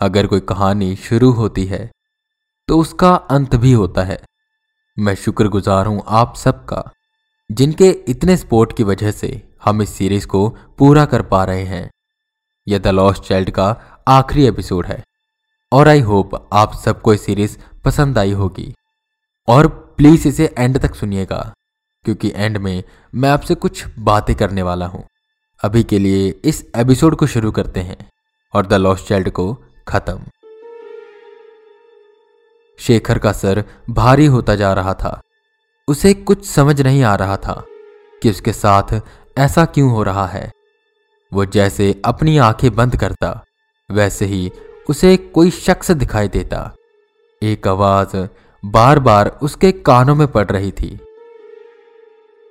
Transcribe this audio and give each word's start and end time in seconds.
अगर 0.00 0.26
कोई 0.26 0.40
कहानी 0.40 0.94
शुरू 0.96 1.30
होती 1.32 1.64
है 1.64 1.90
तो 2.68 2.78
उसका 2.78 3.14
अंत 3.30 3.54
भी 3.56 3.72
होता 3.72 4.02
है। 4.02 4.18
मैं 4.96 5.14
शुक्रगुजार 5.14 5.86
हूँ 5.86 6.02
आप 6.08 6.34
सबका, 6.36 6.82
जिनके 7.50 7.88
इतने 8.08 8.36
स्पोर्ट 8.36 8.76
की 8.76 8.82
वजह 8.82 9.10
से 9.10 9.30
हम 9.64 9.82
इस 9.82 9.90
सीरीज़ 9.90 10.26
को 10.26 10.48
पूरा 10.78 11.04
कर 11.04 11.22
पा 11.22 11.44
रहे 11.44 11.62
हैं। 11.64 11.88
यह 12.66 12.78
द 12.78 12.88
लॉस्ट 12.88 13.22
चाइल्ड 13.22 13.50
का 13.50 13.68
आखिरी 14.08 14.46
एपिसोड 14.46 14.86
है, 14.86 15.02
और 15.72 15.88
आई 15.88 16.00
होप 16.00 16.34
आप 16.52 16.74
सबको 16.74 17.12
ये 17.12 17.18
सीरीज़ 17.18 17.56
पसंद 17.84 18.18
आई 18.18 18.32
होगी। 18.32 18.72
और 19.48 19.66
प्लीज़ 19.98 20.28
इसे 20.28 20.54
एंड 20.58 20.78
तक 20.78 20.94
सुनिएगा, 20.94 21.40
क्योंकि 22.04 22.32
एंड 22.34 22.56
में 22.56 22.82
मैं 23.14 23.30
आपसे 23.30 23.54
कुछ 23.54 23.84
बातें 24.00 24.34
करने 24.36 24.62
वाला 24.62 24.86
हूँ। 24.86 25.04
अभी 25.60 25.82
के 25.84 25.98
लिए 25.98 26.28
इस 26.44 26.66
एपिसोड 26.76 27.16
को 27.16 27.26
शुरू 27.26 27.52
करते 27.52 27.80
हैं, 27.80 27.96
और 28.54 28.66
द 28.66 28.74
लॉस्ट 28.74 29.08
चाइल्ड 29.08 29.30
को 29.30 29.52
खत्म। 29.88 30.20
शेखर 32.78 33.18
का 33.18 33.32
सर 33.32 33.64
भारी 33.90 34.26
होता 34.26 34.54
जा 34.54 34.72
रहा 34.72 34.94
था। 34.94 35.22
उसे 35.88 36.14
कुछ 36.14 36.46
समझ 36.46 36.80
नहीं 36.80 37.02
आ 37.02 37.14
रहा 37.14 37.36
था 37.36 37.64
कि 38.22 38.30
उसके 38.30 38.52
साथ 38.52 39.00
ऐसा 39.38 39.64
क्यों 39.64 39.90
हो 39.90 40.02
रहा 40.02 40.26
है। 40.26 40.52
वो 41.32 41.44
जैसे 41.44 42.02
अपनी 42.04 42.38
आँखें 42.38 42.74
बंद 42.74 42.96
करता, 42.96 43.44
वैसे 43.90 44.24
ही 44.24 44.52
उसे 44.90 45.16
कोई 45.16 45.50
शख्स 45.50 45.90
दिखाई 45.90 46.28
देता। 46.28 46.74
एक 47.42 47.68
आवाज़ 47.68 48.28
बार 48.64 48.98
बार 48.98 49.38
उसके 49.42 49.72
कानों 49.72 50.14
में 50.14 50.28
पड़ 50.28 50.46
रही 50.46 50.70
थी। 50.70 51.00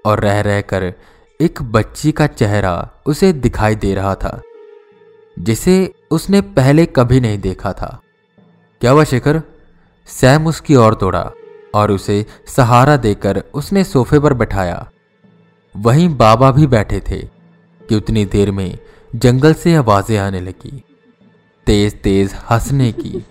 और 0.06 0.20
रह 0.20 0.42
रहकर 0.42 0.94
एक 1.42 1.62
बच्ची 1.62 2.12
का 2.12 2.28
चेहरा 2.28 2.90
उसे 3.06 3.34
दिखाई 3.34 3.76
दे 3.76 3.96
रहा 3.96 4.16
था। 4.16 4.42
जिसे 5.40 5.94
उसने 6.12 6.42
पहले 6.42 6.86
कभी 6.86 7.20
नहीं 7.20 7.38
देखा 7.38 7.74
था। 7.74 8.02
क्या 8.82 8.92
हुआ 8.92 9.04
शेखर? 9.04 9.42
सैम 10.08 10.48
उसकी 10.48 10.76
ओर 10.76 10.96
दौड़ा 10.96 11.32
और 11.76 11.92
उसे 11.92 12.26
सहारा 12.48 12.98
देकर 12.98 13.44
उसने 13.54 13.84
सोफे 13.84 14.20
पर 14.20 14.34
बैठाया। 14.34 14.92
वहीं 15.78 16.18
बाबा 16.18 16.52
भी 16.52 16.68
बैठे 16.68 17.00
थे 17.00 17.22
कि 17.90 17.96
उतनी 17.96 18.26
देर 18.26 18.52
में 18.52 18.80
जंगल 19.16 19.54
से 19.54 19.76
आवाज़ें 19.76 20.18
आने 20.18 20.40
लगी। 20.40 20.84
तेज 21.66 22.02
तेज 22.02 22.36
हंसने 22.50 22.92
की। 22.92 23.26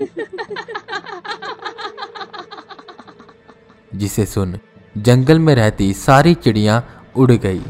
जिसे 3.94 4.26
सुन 4.26 4.58
जंगल 4.98 5.38
में 5.38 5.54
रहती 5.54 5.92
सारी 5.92 6.34
चिड़ियाँ 6.34 7.04
उड़ 7.16 7.32
गई। 7.32 7.62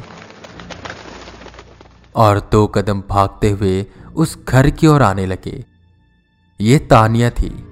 और 2.17 2.49
दो 2.53 2.67
कदम 2.67 3.03
भागते 3.09 3.51
हुए 3.51 3.87
उस 4.17 4.45
घर 4.49 4.71
की 4.71 4.87
ओर 4.87 5.03
आने 5.03 5.27
लगे। 5.27 5.65
ये 6.61 6.79
तानिया 6.79 7.31
थी, 7.31 7.67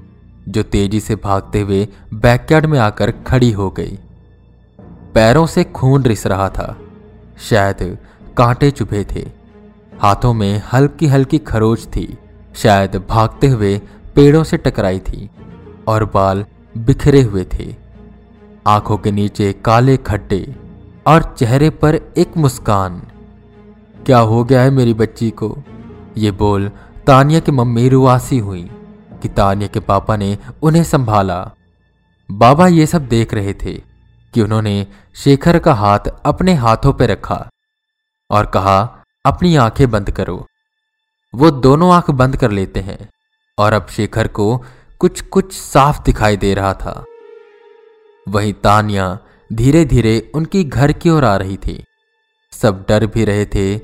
जो 0.49 0.63
तेज़ी 0.63 1.01
से 1.01 1.17
भागते 1.17 1.61
हुए 1.61 1.89
बैकयार्ड 2.15 2.67
में 2.67 2.79
आकर 2.79 3.11
खड़ी 3.11 3.51
हो 3.51 3.71
गई। 3.71 3.99
पैरों 5.15 5.47
से 5.47 5.65
खून 5.65 6.03
रिस 6.03 6.27
रहा 6.27 6.49
था। 6.49 6.81
शायद 7.39 7.99
कांटे 8.37 8.71
चुभे 8.71 9.05
थे। 9.05 9.31
हाथों 10.03 10.35
में 10.35 10.63
हल्की 10.73 11.07
हल्की 11.07 11.39
खरोच 11.39 11.85
थी। 11.85 12.19
शायद 12.57 12.97
भागते 12.97 13.47
हुए 13.47 13.79
पेड़ों 14.15 14.45
से 14.45 14.57
टकराई 14.57 14.99
थी 14.99 15.31
और 15.89 16.05
बाल 16.05 16.45
बिखरे 16.79 17.23
हुए 17.23 17.47
थे। 17.55 17.77
आँखों 18.67 18.99
के 18.99 19.11
नीचे 19.11 19.53
काले 19.53 19.97
खड्डे 19.97 20.57
और 21.07 21.35
चेहरे 21.39 21.71
पर 21.71 21.95
एक 21.95 22.37
मुस्कान। 22.37 23.03
क्या 24.07 24.19
हो 24.19 24.45
गया 24.45 24.63
है 24.63 24.71
मेरी 24.71 24.95
बच्ची 24.95 25.31
को? 25.31 25.59
ये 26.17 26.31
बोल 26.31 26.71
तानिया 27.07 27.41
की 27.41 27.53
मम्मी 27.53 27.89
रुआसी 27.89 28.39
हुई 28.39 28.63
कि 29.23 29.29
तानिया 29.29 29.69
के 29.69 29.81
पापा 29.81 30.17
ने 30.17 30.39
उन्हें 30.63 30.85
संभाला। 30.85 31.53
बाबा 32.31 32.69
ये 32.69 32.87
सब 32.87 33.09
देख 33.09 33.35
रहे 33.35 33.55
थे 33.55 33.75
कि 34.35 34.43
उन्होंने 34.43 34.87
शेखर 35.15 35.59
का 35.59 35.75
हाथ 35.75 35.99
अपने 36.25 36.55
हाथों 36.55 36.93
पर 36.93 37.07
रखा 37.07 37.49
और 38.31 38.47
कहा, 38.47 39.05
अपनी 39.27 39.57
आँखें 39.57 39.91
बंद 39.91 40.11
करो। 40.11 40.47
वो 41.35 41.51
दोनों 41.51 41.93
आँख 41.93 42.11
बंद 42.11 42.37
कर 42.37 42.51
लेते 42.51 42.81
हैं 42.81 43.09
और 43.59 43.73
अब 43.73 43.87
शेखर 43.87 44.29
को 44.29 44.65
कुछ 44.99 45.21
कुछ 45.21 45.53
साफ़ 45.53 46.03
दिखाई 46.03 46.37
दे 46.37 46.55
रहा 46.55 46.75
था। 46.75 47.05
वहीं 48.29 48.53
तानिया 48.53 49.19
धीरे 49.53 49.85
धीरे 49.85 50.31
उनकी 50.35 50.65
घर 50.65 50.93
की 50.93 51.11
ओर 51.11 51.25
आ 51.25 51.37
रही 51.37 51.57
थी। 51.57 51.85
सब 52.53 52.85
डर 52.89 53.07
भी 53.07 53.25
रहे 53.25 53.47
थे, 53.47 53.79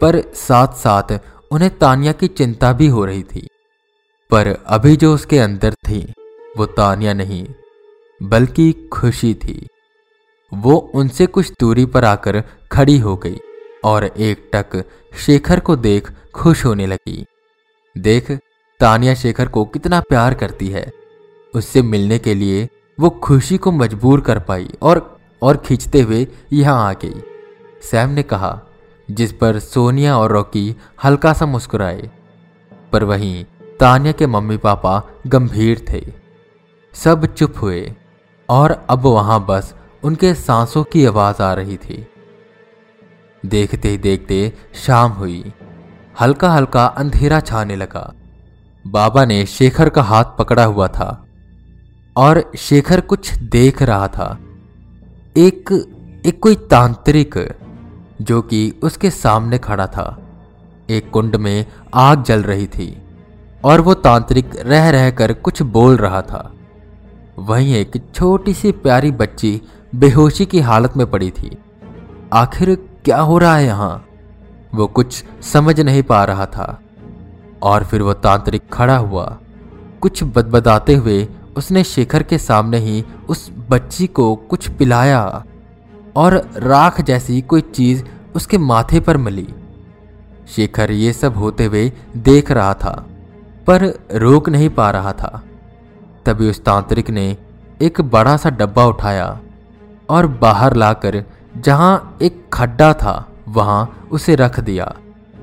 पर 0.00 0.32
साथ 0.34 0.68
साथ 0.68 1.18
उन्हें 1.52 1.78
तानिया 1.78 2.12
की 2.12 2.28
चिंता 2.28 2.72
भी 2.72 2.86
हो 2.86 3.04
रही 3.04 3.22
थी। 3.22 3.48
पर 4.30 4.58
अभी 4.66 4.96
जो 4.96 5.14
उसके 5.14 5.38
अंदर 5.38 5.74
थी, 5.74 6.12
वो 6.56 6.66
तानिया 6.66 7.12
नहीं, 7.12 7.46
बल्कि 8.22 8.72
खुशी 8.92 9.34
थी। 9.34 9.68
वो 10.54 10.76
उनसे 10.94 11.26
कुछ 11.26 11.52
दूरी 11.60 11.86
पर 11.86 12.04
आकर 12.04 12.44
खड़ी 12.72 12.98
हो 12.98 13.16
गई 13.16 13.40
और 13.84 14.04
एक 14.04 14.50
टक 14.54 14.84
शेखर 15.26 15.60
को 15.60 15.76
देख 15.76 16.12
खुश 16.34 16.64
होने 16.64 16.86
लगी। 16.86 17.26
देख, 17.98 18.30
तानिया 18.80 19.14
शेखर 19.14 19.48
को 19.48 19.64
कितना 19.64 20.00
प्यार 20.00 20.34
करती 20.34 20.68
है। 20.68 20.92
उससे 21.54 21.82
मिलने 21.82 22.18
के 22.18 22.34
लिए 22.34 22.68
वो 23.00 23.10
खुशी 23.10 23.58
को 23.58 23.72
मजबूर 23.72 24.20
कर 24.20 24.38
पाई 24.38 24.70
और 24.82 25.20
और 25.42 25.56
खींचते 25.56 26.00
हुए 26.00 26.26
यहाँ 26.52 26.88
आ 26.88 26.92
गई। 26.92 27.22
सैम 27.82 28.10
ने 28.10 28.22
कहा 28.22 28.66
जिस 29.10 29.32
पर 29.32 29.58
सोनिया 29.58 30.16
और 30.18 30.32
रॉकी 30.32 30.74
हल्का 31.04 31.32
सा 31.32 31.46
मुस्कुराए, 31.46 32.10
पर 32.92 33.04
वहीं 33.04 33.44
तानिया 33.80 34.12
के 34.12 34.26
मम्मी 34.26 34.56
पापा 34.56 35.02
गंभीर 35.26 35.84
थे। 35.88 36.04
सब 36.94 37.26
चुप 37.26 37.54
हुए, 37.62 37.92
और 38.48 38.70
अब 38.90 39.06
वहाँ 39.06 39.44
बस 39.46 39.74
उनके 40.02 40.34
सांसों 40.34 40.84
की 40.84 41.04
आवाज़ 41.06 41.42
आ 41.42 41.52
रही 41.54 41.76
थी। 41.76 42.06
देखते 43.42 43.88
ही 43.88 43.98
देखते 43.98 44.52
शाम 44.76 45.12
हुई 45.12 45.52
हल्का 46.20 46.50
हल्का 46.50 46.84
अंधेरा 46.86 47.40
छाने 47.40 47.76
लगा। 47.76 48.12
बाबा 48.84 49.24
ने 49.24 49.44
शेखर 49.46 49.88
का 49.88 50.02
हाथ 50.02 50.24
पकड़ा 50.38 50.64
हुआ 50.64 50.88
था, 50.88 51.24
और 52.16 52.42
शेखर 52.58 53.00
कुछ 53.00 53.32
देख 53.34 53.82
रहा 53.82 54.08
था। 54.08 54.38
एक 55.36 55.72
एक 56.26 56.38
कोई 56.40 56.54
तांत्रिक 56.70 57.36
जो 58.20 58.42
कि 58.42 58.74
उसके 58.82 59.10
सामने 59.10 59.58
खड़ा 59.58 59.86
था। 59.86 60.22
एक 60.90 61.10
कुंड 61.10 61.36
में 61.36 61.66
आग 61.94 62.22
जल 62.22 62.42
रही 62.42 62.66
थी 62.66 63.02
और 63.64 63.80
वो 63.80 63.94
तांत्रिक 63.94 64.50
रह 64.56 64.90
रहकर 64.90 65.32
कुछ 65.32 65.62
बोल 65.62 65.96
रहा 65.96 66.22
था। 66.22 66.52
वहीं 67.38 67.74
एक 67.74 68.02
छोटी 68.14 68.54
सी 68.54 68.72
प्यारी 68.72 69.10
बच्ची 69.10 69.62
बेहोशी 69.94 70.46
की 70.46 70.60
हालत 70.60 70.96
में 70.96 71.10
पड़ी 71.10 71.30
थी। 71.30 71.58
आखिर 72.32 72.74
क्या 73.04 73.20
हो 73.20 73.38
रहा 73.38 73.56
है 73.56 73.64
यहाँ? 73.64 74.04
वो 74.74 74.86
कुछ 74.86 75.24
समझ 75.42 75.80
नहीं 75.80 76.02
पा 76.02 76.24
रहा 76.24 76.46
था। 76.46 76.80
और 77.62 77.84
फिर 77.84 78.02
वो 78.02 78.12
तांत्रिक 78.12 78.62
खड़ा 78.72 78.96
हुआ। 78.96 79.38
कुछ 80.00 80.24
बदबदाते 80.24 80.94
हुए 80.94 81.28
उसने 81.56 81.84
शेखर 81.84 82.22
के 82.22 82.38
सामने 82.38 82.78
ही 82.78 83.04
उस 83.28 83.52
बच्ची 83.70 84.06
को 84.06 84.36
कुछ 84.36 84.68
पिलाया। 84.68 85.44
और 86.16 86.34
राख 86.56 87.00
जैसी 87.00 87.40
कोई 87.40 87.60
चीज़ 87.60 88.04
उसके 88.34 88.58
माथे 88.58 89.00
पर 89.00 89.16
मिली। 89.16 89.46
शेखर 90.48 90.90
ये 90.90 91.12
सब 91.12 91.36
होते 91.36 91.64
हुए 91.64 91.92
देख 92.18 92.50
रहा 92.52 92.74
था, 92.74 92.92
पर 93.66 93.84
रोक 94.14 94.48
नहीं 94.48 94.68
पा 94.70 94.90
रहा 94.90 95.12
था। 95.12 95.42
तभी 96.26 96.48
उस 96.50 96.64
तांत्रिक 96.64 97.10
ने 97.10 97.36
एक 97.82 98.00
बड़ा 98.00 98.36
सा 98.36 98.50
डब्बा 98.50 98.84
उठाया 98.86 99.40
और 100.10 100.26
बाहर 100.26 100.76
लाकर 100.76 101.24
जहाँ 101.56 102.18
एक 102.22 102.44
खड्डा 102.52 102.92
था, 102.92 103.26
वहाँ 103.48 104.08
उसे 104.12 104.34
रख 104.34 104.60
दिया 104.60 104.94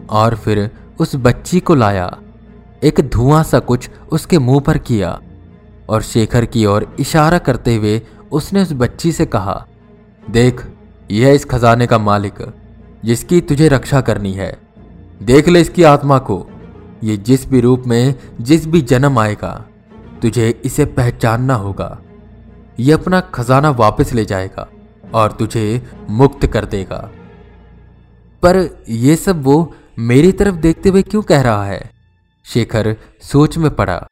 और 0.09 0.35
फिर 0.35 0.69
उस 1.00 1.16
बच्ची 1.16 1.59
को 1.59 1.75
लाया। 1.75 2.17
एक 2.83 3.00
धुआँ 3.09 3.44
सा 3.44 3.59
कुछ 3.59 3.89
उसके 4.12 4.39
मुँह 4.39 4.59
पर 4.59 4.77
किया 4.77 5.19
और 5.89 6.01
शेखर 6.01 6.45
की 6.45 6.65
ओर 6.65 6.95
इशारा 7.00 7.38
करते 7.38 7.75
हुए 7.75 8.01
उसने 8.31 8.62
उस 8.62 8.74
बच्ची 8.74 9.12
से 9.12 9.25
कहा 9.25 9.65
देख, 10.29 10.65
यह 11.12 11.33
इस 11.33 11.45
खजाने 11.45 11.88
का 11.88 11.97
मालिक, 11.97 12.53
जिसकी 13.06 13.41
तुझे 13.41 13.68
रक्षा 13.68 14.01
करनी 14.01 14.33
है। 14.33 14.57
देख 15.24 15.47
ले 15.47 15.62
इसकी 15.62 15.83
आत्मा 15.83 16.18
को, 16.18 16.47
ये 17.03 17.18
जिस 17.18 17.50
भी 17.50 17.62
रूप 17.62 17.83
में, 17.88 18.15
जिस 18.41 18.68
भी 18.68 18.81
जन्म 18.81 19.19
आएगा, 19.19 19.65
तुझे 20.21 20.62
इसे 20.65 20.85
पहचानना 20.85 21.53
होगा। 21.53 22.00
ये 22.79 22.94
अपना 22.94 23.19
खजाना 23.19 23.69
वापस 23.69 24.13
ले 24.13 24.25
जाएगा, 24.25 24.68
और 25.13 25.31
तुझे 25.31 25.91
मुक्त 26.09 26.45
कर 26.45 26.65
देगा। 26.65 27.12
पर 28.44 28.83
यह 28.89 29.15
सब 29.15 29.44
वो 29.44 29.75
मेरी 30.00 30.31
तरफ़ 30.31 30.56
देखते 30.56 30.89
हुए 30.89 31.01
क्यों 31.01 31.21
कह 31.21 31.41
रहा 31.41 31.65
है? 31.65 31.91
शेखर 32.45 32.95
सोच 33.21 33.57
में 33.57 33.75
पड़ा 33.75 34.07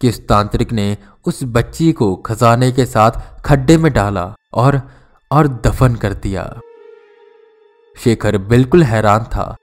कि 0.00 0.08
उस 0.08 0.26
तांत्रिक 0.28 0.72
ने 0.72 0.96
उस 1.26 1.40
बच्ची 1.44 1.92
को 1.92 2.16
खजाने 2.16 2.72
के 2.72 2.86
साथ 2.86 3.42
खड्डे 3.44 3.76
में 3.76 3.92
डाला 3.92 4.34
और 4.54 4.90
और 5.32 5.48
दफन 5.48 5.94
कर 5.94 6.12
दिया। 6.14 6.60
शेखर 7.96 8.38
बिल्कुल 8.38 8.82
हैरान 8.82 9.24
था। 9.24 9.56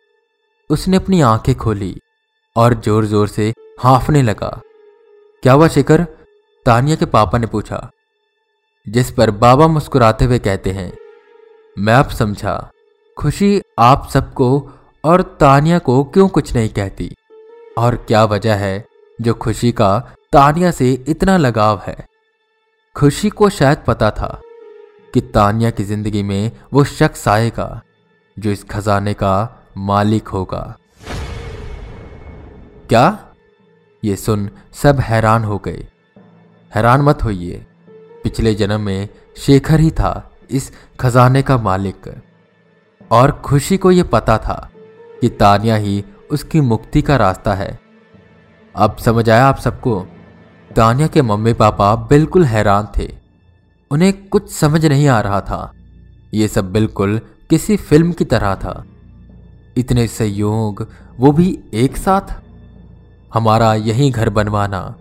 उसने 0.69 0.97
अपनी 0.97 1.21
आँखें 1.21 1.55
खोली 1.55 1.95
और 2.55 2.73
ज़ोर 2.73 3.05
ज़ोर 3.05 3.27
से 3.27 3.53
हाफने 3.79 4.21
लगा। 4.21 4.61
क्या 5.43 5.53
हुआ 5.53 5.67
शेखर? 5.67 6.03
तानिया 6.65 6.95
के 6.95 7.05
पापा 7.05 7.37
ने 7.37 7.47
पूछा। 7.47 7.89
जिस 8.87 9.11
पर 9.11 9.31
बाबा 9.31 9.67
मुस्कुराते 9.67 10.25
हुए 10.25 10.39
कहते 10.39 10.71
हैं, 10.71 10.91
मैं 11.77 11.93
अब 11.93 12.09
समझा। 12.09 12.71
खुशी 13.17 13.61
आप 13.79 14.09
सबको 14.13 14.71
और 15.03 15.21
तानिया 15.21 15.79
को 15.79 16.03
क्यों 16.03 16.27
कुछ 16.27 16.55
नहीं 16.55 16.69
कहती? 16.69 17.15
और 17.77 17.95
क्या 17.95 18.23
वजह 18.25 18.55
है 18.55 18.85
जो 19.21 19.33
खुशी 19.33 19.71
का 19.71 19.99
तानिया 20.33 20.71
से 20.71 20.93
इतना 21.07 21.37
लगाव 21.37 21.81
है? 21.87 22.07
खुशी 22.95 23.29
को 23.29 23.49
शायद 23.49 23.77
पता 23.87 24.11
था। 24.11 24.41
कि 25.13 25.21
तानिया 25.21 25.69
की 25.69 25.83
ज़िंदगी 25.83 26.23
में 26.23 26.51
वो 26.73 26.83
शख्स 26.83 27.27
आएगा, 27.27 27.81
जो 28.39 28.51
इस 28.51 28.63
खजाने 28.63 29.13
का 29.13 29.65
मालिक 29.77 30.27
होगा। 30.27 30.77
क्या? 32.89 33.25
ये 34.03 34.15
सुन 34.15 34.49
सब 34.73 34.99
हैरान 34.99 35.43
हो 35.43 35.57
गए। 35.57 35.87
हैरान 36.75 37.01
मत 37.01 37.23
होइए। 37.23 37.65
पिछले 38.23 38.55
जन्म 38.55 38.81
में 38.81 39.09
शेखर 39.37 39.79
ही 39.79 39.91
था 39.91 40.31
इस 40.51 40.71
खजाने 40.99 41.41
का 41.41 41.57
मालिक। 41.57 42.23
और 43.11 43.31
खुशी 43.31 43.77
को 43.77 43.91
यह 43.91 44.03
पता 44.03 44.37
था 44.37 44.69
कि 45.21 45.29
तानिया 45.29 45.75
ही 45.75 46.05
उसकी 46.31 46.61
मुक्ति 46.61 47.01
का 47.01 47.15
रास्ता 47.15 47.53
है। 47.53 47.79
अब 48.75 48.97
समझ 48.97 49.29
आया 49.29 49.47
आप 49.47 49.57
सबको? 49.57 50.07
तानिया 50.75 51.07
के 51.07 51.21
मम्मी 51.21 51.53
पापा 51.53 51.95
बिल्कुल 51.95 52.45
हैरान 52.45 52.87
थे। 52.97 53.18
उन्हें 53.91 54.27
कुछ 54.27 54.51
समझ 54.51 54.85
नहीं 54.85 55.07
आ 55.07 55.21
रहा 55.21 55.41
था। 55.41 55.73
यह 56.33 56.47
सब 56.47 56.71
बिल्कुल 56.71 57.21
किसी 57.49 57.77
फ़िल्म 57.77 58.11
की 58.11 58.25
तरह 58.25 58.55
था। 58.55 58.85
इतने 59.77 60.07
संयोग 60.07 60.87
वो 61.19 61.31
भी 61.31 61.63
एक 61.73 61.97
साथ? 61.97 62.41
हमारा 63.33 63.73
यही 63.73 64.09
घर 64.09 64.29
बनवाना, 64.29 64.95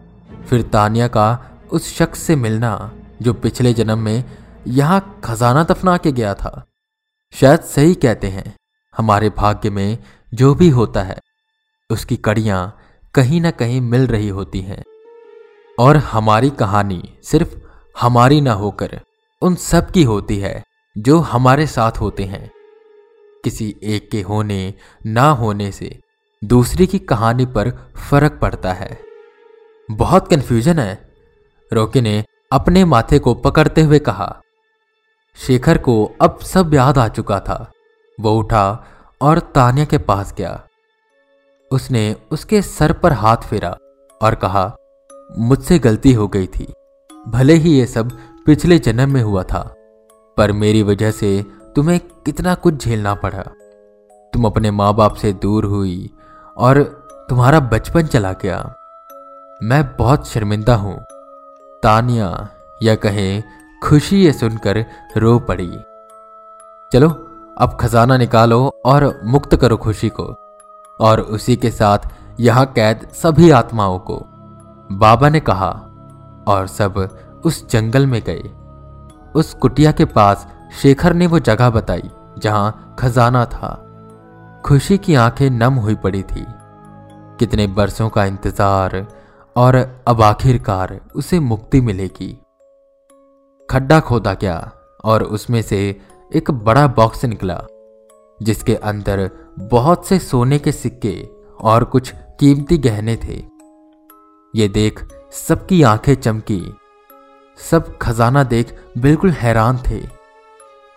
फिर 0.48 0.62
तानिया 0.62 1.08
का 1.08 1.50
उस 1.72 1.96
शख्स 1.96 2.18
से 2.18 2.36
मिलना, 2.36 2.92
जो 3.22 3.34
पिछले 3.34 3.74
जन्म 3.74 3.98
में 3.98 4.24
यहाँ 4.66 5.20
खजाना 5.24 5.64
दफना 5.64 5.96
के 5.96 6.12
गया 6.12 6.34
था। 6.34 6.66
शायद 7.32 7.60
सही 7.60 7.94
कहते 7.94 8.26
हैं, 8.26 8.56
हमारे 8.96 9.30
भाग्य 9.30 9.70
में 9.70 9.98
जो 10.34 10.54
भी 10.54 10.68
होता 10.68 11.02
है, 11.02 11.18
उसकी 11.90 12.16
कड़ियाँ 12.16 12.76
कहीं 13.14 13.40
ना 13.40 13.50
कहीं 13.50 13.80
मिल 13.80 14.06
रही 14.06 14.28
होती 14.28 14.60
हैं। 14.60 14.84
और 15.78 15.96
हमारी 15.96 16.50
कहानी 16.50 17.14
सिर्फ़ 17.22 17.67
हमारी 18.00 18.40
ना 18.40 18.52
होकर 18.52 19.00
उन 19.42 19.54
सब 19.54 19.90
की 19.90 20.02
होती 20.02 20.38
है, 20.38 20.64
जो 20.98 21.18
हमारे 21.18 21.66
साथ 21.66 21.92
होते 21.92 22.24
हैं। 22.24 22.50
किसी 23.44 23.76
एक 23.82 24.10
के 24.10 24.22
होने, 24.22 24.74
ना 25.06 25.30
होने 25.30 25.72
से 25.72 26.00
दूसरी 26.44 26.86
की 26.86 26.98
कहानी 26.98 27.46
पर 27.46 27.70
फ़र्क 28.10 28.38
पड़ता 28.42 28.72
है। 28.72 29.00
बहुत 29.90 30.30
कंफ्यूजन 30.30 30.78
है, 30.78 31.12
रोकी 31.72 32.00
ने 32.00 32.24
अपने 32.52 32.84
माथे 32.84 33.18
को 33.18 33.34
पकड़ते 33.34 33.82
हुए 33.82 33.98
कहा। 33.98 34.42
शेखर 35.36 35.78
को 35.78 36.12
अब 36.20 36.38
सब 36.38 36.74
याद 36.74 36.98
आ 36.98 37.08
चुका 37.08 37.40
था। 37.40 37.72
वो 38.20 38.38
उठा 38.38 38.84
और 39.20 39.38
तानिया 39.38 39.86
के 39.86 39.98
पास 39.98 40.34
गया। 40.38 40.66
उसने 41.70 42.16
उसके 42.30 42.62
सर 42.62 42.92
पर 42.92 43.12
हाथ 43.12 43.36
फेरा 43.36 43.76
और 44.22 44.34
कहा, 44.34 44.76
मुझसे 45.38 45.78
गलती 45.78 46.12
हो 46.12 46.28
गई 46.28 46.46
थी। 46.46 46.74
भले 47.26 47.54
ही 47.54 47.70
ये 47.70 47.86
सब 47.86 48.10
पिछले 48.46 48.78
जन्म 48.78 49.10
में 49.10 49.22
हुआ 49.22 49.42
था, 49.42 49.74
पर 50.36 50.52
मेरी 50.52 50.82
वजह 50.82 51.10
से 51.10 51.44
तुम्हें 51.76 52.00
कितना 52.26 52.54
कुछ 52.54 52.84
झेलना 52.84 53.14
पड़ा। 53.14 53.42
तुम 54.32 54.44
अपने 54.44 54.70
माँ 54.70 54.94
बाप 54.94 55.14
से 55.14 55.32
दूर 55.32 55.64
हुई 55.64 56.10
और 56.56 56.82
तुम्हारा 57.28 57.60
बचपन 57.60 58.02
चला 58.02 58.32
गया। 58.32 58.74
मैं 59.62 59.96
बहुत 59.96 60.28
शर्मिंदा 60.28 60.74
हूँ। 60.74 60.96
तानिया 61.82 62.48
या 62.82 62.94
कहें, 62.94 63.42
खुशी 63.84 64.24
ये 64.24 64.32
सुनकर 64.32 64.84
रो 65.16 65.38
पड़ी। 65.38 65.70
चलो, 66.92 67.08
अब 67.58 67.76
खजाना 67.80 68.16
निकालो 68.16 68.82
और 68.86 69.20
मुक्त 69.24 69.56
करो 69.56 69.76
खुशी 69.76 70.08
को, 70.08 70.24
और 71.00 71.20
उसी 71.20 71.56
के 71.56 71.70
साथ 71.70 71.98
यहाँ 72.40 72.66
कैद 72.66 73.08
सभी 73.12 73.50
आत्माओं 73.50 73.98
को। 73.98 74.16
बाबा 74.92 75.28
ने 75.28 75.40
कहा 75.40 75.87
और 76.48 76.66
सब 76.66 76.96
उस 77.44 77.68
जंगल 77.70 78.06
में 78.06 78.20
गए। 78.26 78.42
उस 79.34 79.54
कुटिया 79.54 79.92
के 79.92 80.04
पास 80.04 80.46
शेखर 80.82 81.14
ने 81.14 81.26
वो 81.26 81.38
जगह 81.38 81.70
बताई, 81.70 82.10
जहाँ 82.38 82.96
खजाना 82.98 83.44
था। 83.44 83.74
खुशी 84.66 84.98
की 84.98 85.14
आँखें 85.14 85.48
नम 85.50 85.74
हुई 85.74 85.94
पड़ी 85.94 86.22
थी। 86.22 86.44
कितने 87.38 87.66
बरसों 87.66 88.08
का 88.08 88.24
इंतज़ार 88.24 89.06
और 89.56 89.76
अब 90.08 90.22
आखिरकार 90.22 91.00
उसे 91.14 91.40
मुक्ति 91.40 91.80
मिलेगी। 91.80 92.32
खड्डा 93.68 94.00
खोदा 94.00 94.34
गया 94.34 94.72
और 95.04 95.22
उसमें 95.22 95.60
से 95.62 95.78
एक 96.30 96.50
बड़ा 96.50 96.86
बॉक्स 96.86 97.24
निकला, 97.24 97.60
जिसके 98.42 98.74
अंदर 98.74 99.30
बहुत 99.58 100.06
से 100.06 100.18
सोने 100.18 100.58
के 100.58 100.72
सिक्के 100.72 101.28
और 101.60 101.84
कुछ 101.84 102.12
कीमती 102.40 102.78
गहने 102.78 103.16
थे। 103.16 103.42
ये 104.54 104.68
देख 104.68 105.00
सबकी 105.32 105.82
आँखें 105.82 106.14
चमकी। 106.14 106.74
सब 107.58 107.98
खजाना 107.98 108.42
देख 108.42 108.74
बिल्कुल 108.98 109.30
हैरान 109.30 109.78
थे। 109.78 110.00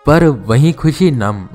पर 0.06 0.24
वही 0.24 0.72
खुशी 0.72 1.10
नम। 1.10 1.48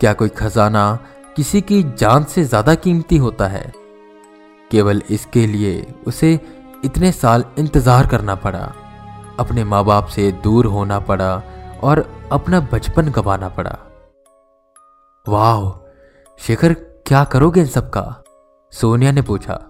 क्या 0.00 0.12
कोई 0.12 0.28
खजाना 0.28 0.98
किसी 1.36 1.60
की 1.60 1.82
जान 1.82 2.24
से 2.24 2.44
ज़्यादा 2.44 2.74
कीमती 2.74 3.16
होता 3.16 3.46
है? 3.46 3.72
केवल 4.70 5.02
इसके 5.10 5.46
लिए 5.46 5.94
उसे 6.06 6.40
इतने 6.84 7.12
साल 7.12 7.44
इंतज़ार 7.58 8.06
करना 8.06 8.34
पड़ा। 8.34 8.72
अपने 9.38 9.64
माँ 9.64 9.84
बाप 9.84 10.06
से 10.06 10.32
दूर 10.32 10.66
होना 10.66 10.98
पड़ा 11.00 11.42
और 11.82 12.28
अपना 12.32 12.60
बचपन 12.60 13.08
गंवाना 13.08 13.48
पड़ा। 13.48 13.78
वाह! 15.26 15.70
शेखर, 16.40 16.72
क्या 17.06 17.24
करोगे 17.24 17.60
इन 17.60 17.66
सबका 17.66 18.24
सोनिया 18.72 19.12
ने 19.12 19.22
पूछा। 19.22 19.68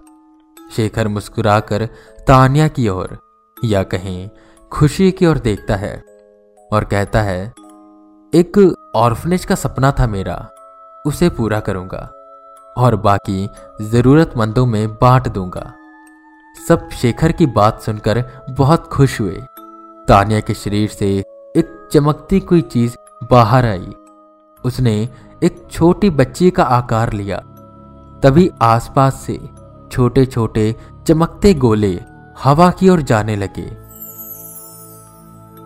शेखर 0.71 1.07
मुस्कुराकर 1.07 1.85
तानिया 2.27 2.67
की 2.67 2.89
ओर 2.89 3.17
या 3.65 3.83
कहीं, 3.83 4.29
खुशी 4.71 5.11
की 5.11 5.25
ओर 5.25 5.37
देखता 5.37 5.75
है 5.75 6.03
और 6.73 6.83
कहता 6.83 7.21
है, 7.21 7.53
एक 8.33 8.75
ऑर्फनेज 8.95 9.45
का 9.45 9.55
सपना 9.55 9.91
था 9.91 10.07
मेरा, 10.07 10.49
उसे 11.05 11.29
पूरा 11.29 11.59
करूँगा 11.59 12.11
और 12.77 12.95
बाकी 12.95 13.49
जरूरतमंदों 13.81 14.65
में 14.65 14.93
बांट 14.93 15.27
दूँगा। 15.27 15.73
सब 16.67 16.89
शेखर 16.89 17.31
की 17.31 17.45
बात 17.45 17.81
सुनकर 17.81 18.25
बहुत 18.49 18.87
खुश 18.87 19.21
हुए। 19.21 19.41
तानिया 20.07 20.39
के 20.39 20.53
शरीर 20.53 20.89
से 20.89 21.17
एक 21.57 21.89
चमकती 21.91 22.39
कोई 22.39 22.61
चीज़ 22.61 22.95
बाहर 23.31 23.65
आई। 23.65 23.93
उसने 24.65 25.09
एक 25.43 25.67
छोटी 25.71 26.09
बच्ची 26.09 26.51
का 26.51 26.63
आकार 26.63 27.13
लिया। 27.13 27.37
तभी 28.23 28.51
आसपास 28.61 29.15
से 29.15 29.39
छोटे 29.93 30.25
छोटे 30.25 30.65
चमकते 31.07 31.53
गोले 31.53 31.93
हवा 32.43 32.69
की 32.71 32.89
ओर 32.89 33.01
जाने 33.03 33.35
लगे। 33.35 33.69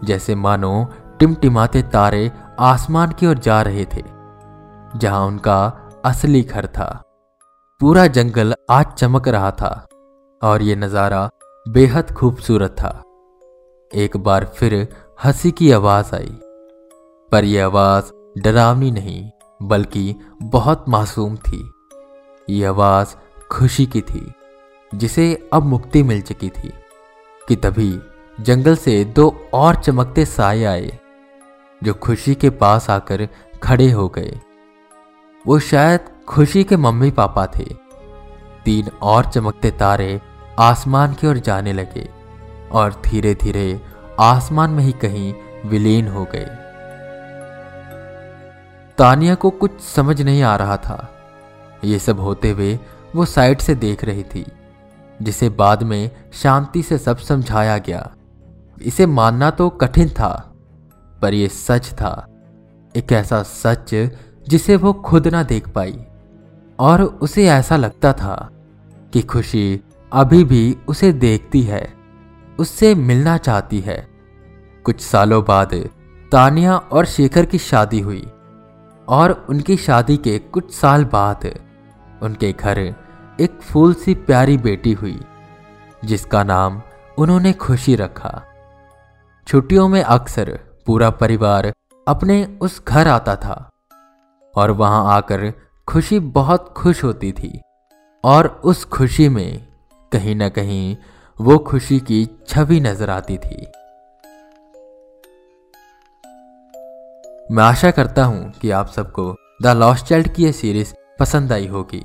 जैसे 0.05 0.35
मानो 0.37 0.71
टिमटिमाते 1.19 1.81
तारे 1.83 2.31
आसमान 2.61 3.11
की 3.11 3.27
ओर 3.27 3.37
जा 3.39 3.61
रहे 3.61 3.85
थे, 3.85 4.03
जहाँ 4.95 5.25
उनका 5.27 5.59
असली 6.05 6.41
घर 6.41 6.67
था। 6.67 6.89
पूरा 7.81 8.05
जंगल 8.09 8.53
आज 8.69 8.85
चमक 8.93 9.27
रहा 9.27 9.51
था 9.51 9.71
और 10.41 10.61
यह 10.61 10.75
नज़ारा 10.75 11.29
बेहद 11.65 12.11
खूबसूरत 12.11 12.75
था। 12.79 12.91
एक 13.91 14.17
बार 14.17 14.45
फिर 14.55 14.75
हँसी 15.23 15.51
की 15.51 15.71
आवाज़ 15.71 16.15
आई, 16.15 16.37
पर 17.31 17.45
यह 17.45 17.65
आवाज़ 17.65 18.11
डरावनी 18.41 18.91
नहीं, 18.91 19.29
बल्कि 19.59 20.15
बहुत 20.43 20.85
मासूम 20.89 21.35
थी। 21.37 21.63
यह 22.47 22.69
आवाज़ 22.69 23.15
खुशी 23.51 23.85
की 23.85 24.01
थी, 24.01 24.33
जिसे 24.95 25.49
अब 25.53 25.63
मुक्ति 25.63 26.03
मिल 26.03 26.21
चुकी 26.21 26.49
थी, 26.49 26.73
कि 27.47 27.55
तभी 27.55 27.99
जंगल 28.39 28.75
से 28.75 29.05
दो 29.05 29.49
और 29.53 29.75
चमकते 29.75 30.25
साए 30.25 30.63
आए, 30.63 30.99
जो 31.83 31.93
खुशी 31.93 32.35
के 32.35 32.49
पास 32.49 32.89
आकर 32.89 33.27
खड़े 33.63 33.91
हो 33.91 34.07
गए। 34.09 34.39
वो 35.47 35.59
शायद 35.59 35.99
खुशी 36.27 36.63
के 36.63 36.77
मम्मी 36.77 37.11
पापा 37.11 37.47
थे। 37.47 37.65
तीन 38.65 38.87
और 39.01 39.25
चमकते 39.25 39.71
तारे 39.71 40.21
आसमान 40.59 41.13
की 41.13 41.27
ओर 41.27 41.37
जाने 41.37 41.73
लगे, 41.73 42.09
और 42.71 43.01
धीरे 43.05 43.33
धीरे 43.35 43.81
आसमान 44.19 44.69
में 44.69 44.83
ही 44.83 44.91
कहीं 44.91 45.33
विलीन 45.65 46.07
हो 46.07 46.27
गए। 46.35 46.45
तानिया 48.97 49.35
को 49.35 49.49
कुछ 49.49 49.81
समझ 49.81 50.21
नहीं 50.21 50.43
आ 50.43 50.55
रहा 50.55 50.77
था। 50.77 51.13
ये 51.83 51.99
सब 51.99 52.19
होते 52.19 52.49
हुए 52.51 52.79
वो 53.15 53.25
साइड 53.25 53.59
से 53.59 53.75
देख 53.75 54.03
रही 54.03 54.23
थी, 54.23 54.45
जिसे 55.21 55.49
बाद 55.49 55.83
में 55.83 56.11
शांति 56.33 56.83
से 56.83 56.97
सब 56.97 57.17
समझाया 57.17 57.77
गया। 57.77 58.09
इसे 58.81 59.05
मानना 59.05 59.49
तो 59.49 59.69
कठिन 59.69 60.09
था, 60.09 60.53
पर 61.21 61.33
यह 61.33 61.47
सच 61.47 61.91
था। 61.91 62.27
एक 62.95 63.11
ऐसा 63.11 63.41
सच 63.43 63.93
जिसे 64.49 64.75
वो 64.75 64.93
खुद 64.93 65.27
ना 65.27 65.43
देख 65.43 65.67
पाई, 65.69 65.99
और 66.79 67.01
उसे 67.01 67.47
ऐसा 67.47 67.75
लगता 67.75 68.13
था 68.13 68.49
कि 69.13 69.21
खुशी 69.21 69.81
अभी 70.11 70.43
भी 70.43 70.77
उसे 70.87 71.11
देखती 71.13 71.61
है, 71.61 71.93
उससे 72.59 72.93
मिलना 72.95 73.37
चाहती 73.37 73.79
है। 73.79 74.07
कुछ 74.85 75.01
सालों 75.01 75.43
बाद 75.43 75.73
तानिया 76.31 76.77
और 76.77 77.05
शेखर 77.05 77.45
की 77.45 77.57
शादी 77.57 77.99
हुई, 77.99 78.25
और 79.07 79.45
उनकी 79.49 79.77
शादी 79.77 80.17
के 80.17 80.37
कुछ 80.39 80.73
साल 80.73 81.05
बाद 81.05 81.49
उनके 82.23 82.51
घर 82.51 82.79
एक 83.41 83.59
फूल 83.61 83.93
सी 83.93 84.13
प्यारी 84.15 84.57
बेटी 84.57 84.93
हुई, 84.93 85.19
जिसका 86.05 86.43
नाम 86.43 86.81
उन्होंने 87.17 87.53
खुशी 87.53 87.95
रखा। 87.95 88.43
छुट्टियों 89.47 89.87
में 89.87 90.01
अक्सर 90.03 90.59
पूरा 90.85 91.09
परिवार 91.09 91.73
अपने 92.07 92.43
उस 92.61 92.81
घर 92.87 93.07
आता 93.07 93.35
था 93.35 93.69
और 94.53 94.71
वहाँ 94.71 95.15
आकर 95.15 95.51
खुशी 95.87 96.19
बहुत 96.19 96.73
खुश 96.77 97.03
होती 97.03 97.31
थी 97.31 97.59
और 98.23 98.47
उस 98.63 98.85
खुशी 98.85 99.29
में 99.29 99.67
कहीं 100.11 100.35
ना 100.35 100.49
कहीं 100.49 100.97
वो 101.39 101.57
खुशी 101.57 101.99
की 101.99 102.25
छवि 102.47 102.79
नज़र 102.79 103.09
आती 103.09 103.37
थी। 103.37 103.65
मैं 107.51 107.63
आशा 107.63 107.91
करता 107.91 108.25
हूँ 108.25 108.51
कि 108.51 108.71
आप 108.71 108.87
सबको 108.87 109.35
द 109.61 109.67
लॉस्ट 109.67 110.05
चाइल्ड 110.05 110.33
की 110.33 110.43
यह 110.43 110.51
सीरीज़ 110.51 110.93
पसंद 111.19 111.51
आई 111.53 111.67
होगी। 111.67 112.03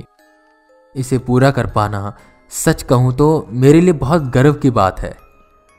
इसे 0.94 1.18
पूरा 1.20 1.50
कर 1.50 1.66
पाना, 1.68 2.16
सच 2.50 2.82
कहूँ 2.82 3.12
तो 3.16 3.46
मेरे 3.50 3.80
लिए 3.80 3.92
बहुत 3.98 4.22
गर्व 4.30 4.52
की 4.54 4.70
बात 4.72 5.00
है, 5.00 5.14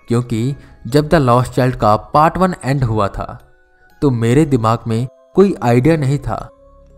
क्योंकि 0.10 0.56
जब 0.88 1.08
द 1.10 1.16
लॉस्ट 1.16 1.54
चाइल्ड 1.54 1.76
का 1.76 1.96
पार्ट 2.14 2.38
वन 2.38 2.56
एंड 2.64 2.84
हुआ 2.84 3.08
था 3.10 3.40
तो 4.02 4.10
मेरे 4.12 4.46
दिमाग 4.46 4.80
में 4.88 5.08
कोई 5.36 5.54
आइडिया 5.64 5.96
नहीं 5.98 6.18
था 6.20 6.38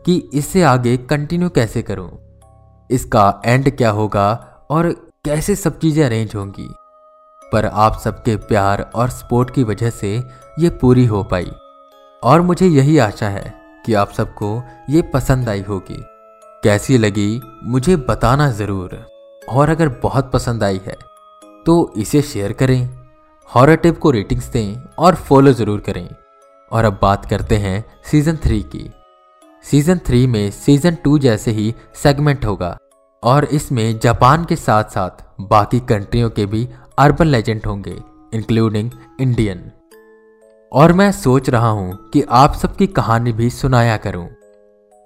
कि 0.06 0.16
इससे 0.34 0.62
आगे 0.64 0.96
कंटिन्यू 1.00 1.50
कैसे 1.50 1.82
करूँ, 1.82 2.10
इसका 2.90 3.42
एंड 3.46 3.76
क्या 3.78 3.90
होगा 3.92 4.32
और 4.72 4.90
कैसे 5.26 5.56
सब 5.56 5.80
चीज़ें 5.80 6.04
अरेंज 6.06 6.36
होंगी। 6.36 6.68
पर 7.42 7.66
आप 7.66 8.00
सबके 8.04 8.36
प्यार 8.38 8.82
और 8.96 9.10
सपोर्ट 9.12 9.54
की 9.54 9.64
वजह 9.64 9.90
से 9.92 10.16
ये 10.60 10.70
पूरी 10.82 11.06
हो 11.06 11.24
पाई, 11.26 11.52
और 12.24 12.42
मुझे 12.42 12.68
यही 12.68 12.98
आशा 13.00 13.30
है 13.30 13.54
कि 13.86 13.94
आप 13.94 14.12
सबको 14.12 14.62
ये 14.90 15.02
पसंद 15.14 15.50
आई 15.50 15.62
होगी। 15.62 16.04
कैसी 16.66 16.98
लगी, 16.98 17.42
मुझे 17.64 17.96
बताना 17.98 18.50
ज़रूर। 18.52 18.94
और 19.50 19.70
अगर 19.70 19.90
बहुत 20.04 20.32
पसंद 20.32 20.64
आई 20.64 20.80
है 20.86 20.96
तो 21.66 21.74
इसे 21.98 22.22
शेयर 22.24 22.54
करें 22.54 22.90
हॉरर 23.50 23.76
टिप 23.78 23.98
को 23.98 24.12
रेटिंग्स 24.12 24.46
दें 24.48 24.76
और 24.98 25.16
फॉलो 25.18 25.52
ज़रूर 25.54 25.80
करें। 25.80 26.08
और 26.72 26.86
अब 26.86 26.98
बात 27.02 27.26
करते 27.26 27.58
हैं 27.58 27.84
सीज़न 28.12 28.38
थ्री 28.44 28.62
की। 28.66 28.90
सीज़न 29.66 30.00
थ्री 30.08 30.26
में 30.28 30.50
सीज़न 30.54 30.96
टू 31.04 31.18
जैसे 31.20 31.52
ही 31.52 31.74
सेगमेंट 31.96 32.46
होगा, 32.46 32.78
और 33.24 33.46
इसमें 33.48 34.00
जापान 34.00 34.46
के 34.46 34.56
साथ 34.56 34.90
साथ 34.92 35.24
बाकी 35.44 35.80
कंट्रियों 35.84 36.30
के 36.30 36.46
भी 36.46 36.68
अर्बन 37.00 37.28
लेजेंड 37.28 37.66
होंगे 37.66 37.96
इंक्लूडिंग 38.34 38.90
इंडियन 39.22 39.62
और 40.72 40.94
मैं 40.94 41.12
सोच 41.14 41.50
रहा 41.50 41.70
हूँ 41.70 41.94
कि 42.14 42.24
आप 42.34 42.56
सबकी 42.56 42.88
कहानी 42.90 43.32
भी 43.34 43.50
सुनाया 43.52 43.98
करूँ। 44.00 44.28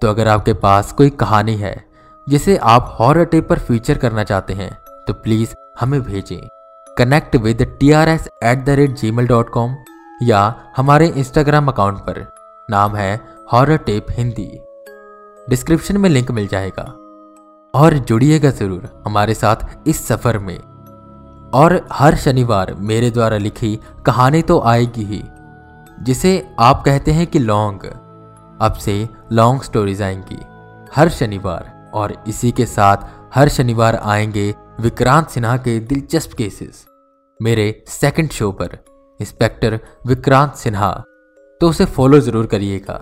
तो 0.02 0.08
अगर 0.08 0.28
आपके 0.28 0.52
पास 0.54 0.92
कोई 0.92 1.10
कहानी 1.10 1.54
है, 1.56 1.74
जिसे 2.26 2.56
आप 2.56 2.96
हॉरर 3.00 3.24
टेप 3.24 3.48
पर 3.48 3.58
फीचर 3.58 3.98
करना 3.98 4.24
चाहते 4.24 4.52
हैं 4.52 4.70
तो 5.06 5.12
प्लीज़ 5.14 5.54
हमें 5.80 6.00
भेजें। 6.02 6.48
Connect 6.96 7.36
with 7.36 7.62
T 7.80 7.90
R 7.92 8.08
S 8.08 8.28
at 8.44 8.64
the 8.64 8.70
rate 8.70 8.94
Gmail 9.10 9.26
dot 9.26 9.50
com 9.50 9.74
या 10.22 10.42
हमारे 10.76 11.06
इंस्टाग्राम 11.08 11.68
अकाउंट 11.68 11.98
पर। 11.98 12.26
नाम 12.68 12.96
है 12.96 13.20
हॉरर 13.52 13.76
टेप 13.76 14.06
हिंदी। 14.10 14.50
डिस्क्रिप्शन 15.48 15.96
में 15.96 16.10
लिंक 16.10 16.30
मिल 16.30 16.46
जाएगा। 16.46 16.82
और 17.74 17.94
जुड़िएगा 18.00 18.50
ज़रूर 18.50 18.88
हमारे 19.06 19.34
साथ 19.34 19.88
इस 19.88 20.06
सफ़र 20.06 20.38
में। 20.38 20.58
और 21.54 21.80
हर 21.92 22.16
शनिवार 22.16 22.74
मेरे 22.80 23.10
द्वारा 23.10 23.36
लिखी 23.38 23.78
कहानी 24.06 24.42
तो 24.42 24.60
आएगी 24.62 25.04
ही, 25.04 25.22
जिसे 26.02 26.32
आप 26.60 26.82
कहते 26.84 27.12
हैं 27.12 27.26
कि 27.26 27.38
लॉन्ग 27.38 27.90
अब 28.60 28.72
से 28.74 29.08
लॉन्ग 29.32 29.62
स्टोरीज 29.62 30.02
आएँगी। 30.02 30.38
हर 30.94 31.08
शनिवार 31.08 31.90
और 31.94 32.24
इसी 32.28 32.50
के 32.52 32.66
साथ 32.66 32.96
हर 33.34 33.48
शनिवार 33.48 33.96
आएँगे 33.96 34.54
विक्रांत 34.80 35.28
सिन्हा 35.28 35.56
के 35.56 35.78
दिलचस्प 35.80 36.32
केसेस 36.32 36.84
मेरे 37.40 37.84
सेकंड 37.88 38.30
शो 38.30 38.50
पर 38.52 38.78
इंस्पेक्टर 39.20 39.78
विक्रांत 40.06 40.54
सिन्हा। 40.54 40.92
तो 41.60 41.68
उसे 41.68 41.84
फॉलो 41.84 42.20
ज़रूर 42.20 42.46
करिएगा 42.46 42.94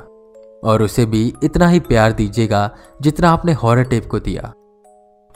और 0.65 0.83
उसे 0.83 1.07
भी 1.07 1.35
इतना 1.45 1.69
ही 1.69 1.81
प्यार 1.81 2.13
दीजिएगा 2.13 2.71
जितना 3.03 3.31
आपने 3.31 3.53
हॉरर 3.53 3.85
टेप 3.85 4.07
को 4.07 4.19
दिया। 4.21 4.53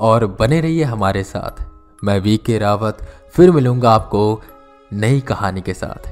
और 0.00 0.26
बने 0.40 0.60
रहिए 0.60 0.84
हमारे 0.84 1.22
साथ। 1.24 1.64
मैं 2.04 2.18
वी 2.20 2.36
के 2.36 2.58
रावत, 2.58 2.98
फिर 3.34 3.50
मिलूँगा 3.50 3.90
आपको 3.90 4.42
नई 4.92 5.20
कहानी 5.20 5.60
के 5.60 5.74
साथ। 5.74 6.08